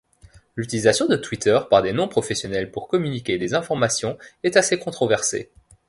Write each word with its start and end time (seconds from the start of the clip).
L'utilisation 0.55 1.05
de 1.05 1.15
Twitter 1.15 1.59
par 1.69 1.83
des 1.83 1.93
non-professionnels 1.93 2.71
pour 2.71 2.87
communiquer 2.87 3.37
des 3.37 3.53
informations 3.53 4.17
est 4.41 4.57
assez 4.57 4.79
controversée. 4.79 5.51